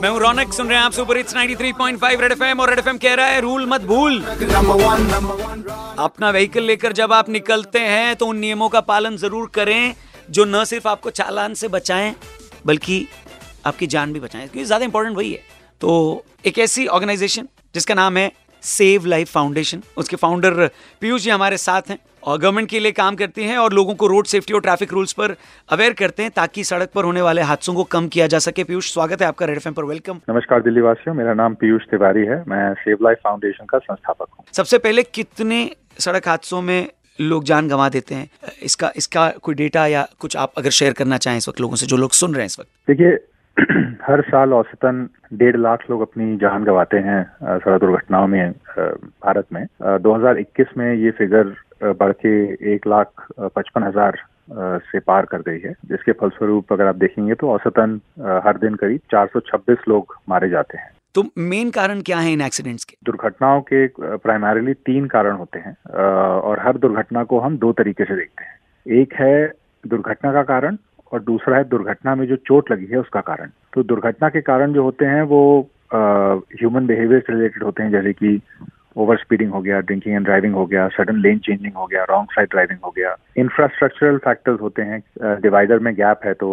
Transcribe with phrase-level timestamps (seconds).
[0.00, 2.98] मैं हूँ रौनक, सुन रहे हैं आप सुपर इट्स 93.5 रेड एफएम और रेड एफएम
[2.98, 4.20] कह रहा है, रूल मत भूल।
[5.98, 9.94] अपना व्हीकल लेकर जब आप निकलते हैं तो उन नियमों का पालन ज़रूर करें,
[10.30, 12.14] जो न सिर्फ़ आपको चालान से बचाएँ,
[12.66, 13.06] बल्कि
[13.66, 15.42] आपकी जान भी बचाएँ, क्योंकि ज़्यादा इंपॉर्टेंट वही है।
[15.80, 18.30] तो एक ऐसी ऑर्गेनाइजेशन जिसका नाम है
[18.62, 20.66] सेव लाइफ फाउंडेशन। उसके फाउंडर
[21.00, 24.06] पीयूष जी हमारे साथ हैं और गवर्नमेंट के लिए काम करती हैं और लोगों को
[24.06, 25.34] रोड सेफ्टी और ट्रैफ़िक रूल्स पर
[25.68, 28.92] अवेयर करते हैं ताकि सड़क पर होने वाले हादसों को कम किया जा सके। पीयूष
[28.92, 32.42] स्वागत है आपका रेड एफ़ पर। वेलकम नमस्कार दिल्ली वासियों मेरा नाम पीयूष तिवारी है।
[32.48, 36.88] मैं सेव लाइफ फाउंडेशन का संस्थापक हूँ। सबसे पहले कितने सड़क हादसों में
[37.20, 38.28] लोग जान गंवा देते हैं?
[38.62, 41.86] इसका इसका कोई डेटा या कुछ आप अगर शेयर करना चाहें इस वक्त लोगों से
[41.86, 42.70] जो लोग सुन रहे हैं इस वक्त?
[42.88, 43.16] देखिए
[44.06, 49.64] हर साल औसतन डेढ़ लाख लोग अपनी जान गंवाते हैं सड़क दुर्घटनाओं में भारत में।
[50.00, 51.54] 2021 में ये फिगर
[51.94, 52.32] बढ़ के
[52.74, 54.18] एक लाख पचपन हज़ार
[54.82, 58.00] से पार कर गई है। जिसके फलस्वरूप अगर आप देखेंगे तो औसतन
[58.44, 62.84] हर दिन करीब 426 लोग मारे जाते हैं। तो मेन कारण क्या है इन एक्सीडेंट्स
[62.84, 62.96] के?
[63.04, 65.76] दुर्घटनाओं के प्राइमरीली तीन कारण होते हैं
[66.40, 69.46] और हर दुर्घटना को हम दो तरीके से देखते हैं। एक है
[69.84, 70.76] दुर्घटना का कारण
[71.12, 74.72] और दूसरा है दुर्घटना में जो चोट लगी है उसका कारण। तो दुर्घटना के कारण
[74.72, 75.42] जो होते हैं वो
[75.94, 78.40] ह्यूमन बिहेवियर से रिलेटेड होते हैं, जैसे कि
[78.96, 82.28] ओवर स्पीडिंग हो गया ड्रिंकिंग एंड ड्राइविंग हो गया सडन लेन चेंजिंग हो गया रॉन्ग
[82.32, 85.00] साइड ड्राइविंग हो गया। इंफ्रास्ट्रक्चरल फैक्टर्स होते हैं
[85.42, 86.48] डिवाइडर में गैप है तो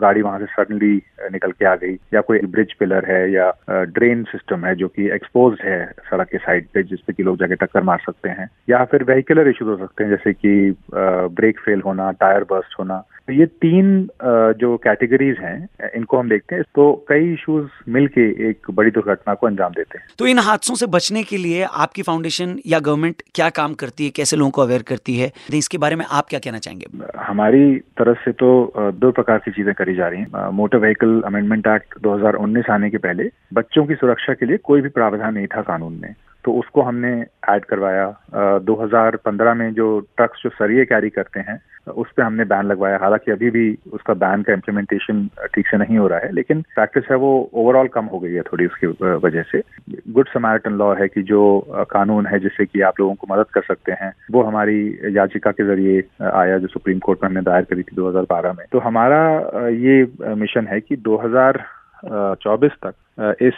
[0.00, 0.94] गाड़ी वहाँ से सडनली
[1.32, 5.08] निकल के आ गई। या कोई ब्रिज पिलर है या ड्रेन सिस्टम है जो कि
[5.14, 8.84] एक्सपोज है सड़क के साइड पे जिसपे कि लोग जाके टक्कर मार सकते हैं। या
[8.84, 13.34] फिर वेहिकुलर इश्यूज़ हो सकते हैं, जैसे कि ब्रेक फेल होना टायर बर्स्ट होना। तो
[13.34, 13.88] ये तीन
[14.60, 19.46] जो कैटेगरीज हैं इनको हम देखते हैं तो कई इश्यूज़ मिलके एक बड़ी दुर्घटना को
[19.46, 23.48] अंजाम देते हैं। तो इन हादसों से बचने के लिए आपकी फाउंडेशन या गवर्नमेंट क्या
[23.58, 25.30] काम करती है कैसे लोगों को अवेयर करती है?
[25.54, 26.86] इसके बारे में आप क्या कहना चाहेंगे?
[27.20, 27.62] हमारी
[28.00, 28.50] तरफ़ से तो
[28.98, 32.98] दो प्रकार की चीज़ें करी जा रही हैं। मोटर व्हीकल अमेंडमेंट एक्ट 2019 आने के
[32.98, 36.82] पहले बच्चों की सुरक्षा के लिए कोई भी प्रावधान नहीं था कानून में। तो उसको
[36.82, 37.10] हमने
[37.50, 42.44] ऐड करवाया। आ, 2015 में जो ट्रक्स जो सरिये कैरी करते हैं उस पर हमने
[42.44, 46.32] बैन लगवाया। हालाँकि अभी भी उसका बैन का इम्प्लीमेंटेशन ठीक से नहीं हो रहा है,
[46.32, 48.86] लेकिन प्रैक्टिस है वो ओवरऑल कम हो गई है थोड़ी उसकी
[49.18, 49.62] वजह से।
[50.10, 51.40] गुड समारिटन लॉ है कि जो
[51.90, 54.78] कानून है जिससे कि आप लोगों को मदद कर सकते हैं, वो हमारी
[55.16, 56.02] याचिका के ज़रिए
[56.32, 59.20] आया जो सुप्रीम कोर्ट में हमने दायर करी थी 2012 में। तो हमारा
[59.68, 60.02] ये
[60.36, 62.94] मिशन है कि 2024 तक
[63.42, 63.54] इस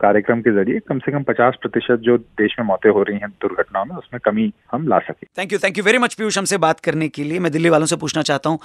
[0.00, 3.28] कार्यक्रम के ज़रिए कम से कम 50 प्रतिशत जो देश में मौतें हो रही हैं
[3.42, 6.58] दुर्घटनाओं में, उसमें कमी हम ला सके। Thank you thank you very much Piyush हमसे
[6.58, 8.58] बात करने के लिए। मैं दिल्ली वालों से पूछना चाहता हूँ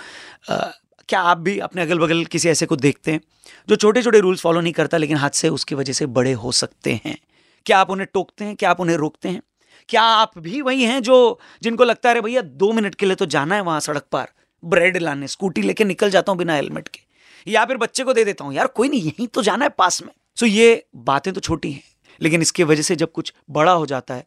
[1.10, 3.22] क्या आप भी अपने अगल बगल किसी ऐसे को देखते हैं
[3.70, 6.52] जो छोटे छोटे रूल्स फॉलो नहीं करता लेकिन हाथ से उसकी वजह से बड़े हो
[6.54, 7.18] सकते हैं?
[7.66, 8.56] क्या आप उन्हें टोकते हैं?
[8.56, 9.42] क्या आप उन्हें रोकते हैं?
[9.90, 13.26] क्या आप भी वही हैं जो, जिनको लगता है भैया, दो मिनट के लिए तो
[13.28, 14.26] जाना है वहाँ सड़क पर
[14.64, 17.00] ब्रेड लाने स्कूटी लेके निकल जाता हूँ बिना हेलमेट के?
[17.48, 20.02] या फिर बच्चे को दे देता हूँ, यार, कोई नहीं, यहीं तो जाना है, पास
[20.04, 21.84] में। सो ये बातें तो छोटी हैं,
[22.22, 24.26] लेकिन इसकी वजह से जब कुछ बड़ा हो जाता है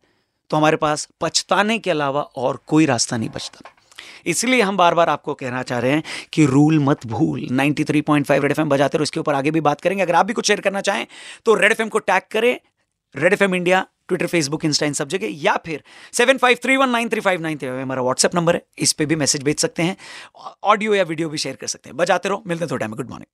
[0.51, 3.71] तो हमारे पास पछताने के अलावा और कोई रास्ता नहीं बचता।
[4.27, 6.03] इसलिए हम बार बार आपको कहना चाह रहे हैं
[6.33, 10.03] कि रूल मत भूल। 93.5 रेड एफएम बजाते रहो, इसके ऊपर आगे भी बात करेंगे।
[10.03, 11.07] अगर आप भी कुछ शेयर करना चाहें
[11.47, 12.59] तो रेड एफएम को टैग करें।
[13.15, 16.91] Red FM India Twitter Facebook Insta इन सब जगह, या फिर seven five three one
[16.91, 19.83] nine three five nine three हमारा व्हाट्सएप नंबर है, इस पर भी मैसेज भेज सकते
[19.83, 19.97] हैं
[20.65, 23.11] ऑडियो या वीडियो भी शेयर कर सकते हैं। बजाते रहो, मिलते हैं थोड़ा टाइम गुड
[23.11, 23.27] मॉर्निंग